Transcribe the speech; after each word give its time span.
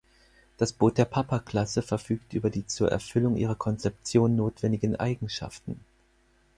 Das 0.57 0.73
Boot 0.73 0.97
der 0.97 1.05
Papa-Klasse 1.05 1.83
verfügte 1.83 2.35
über 2.35 2.49
die 2.49 2.65
zur 2.65 2.89
Erfüllung 2.89 3.35
ihrer 3.35 3.53
Konzeption 3.53 4.35
notwendigen 4.35 4.95
Eigenschaften. 4.95 5.79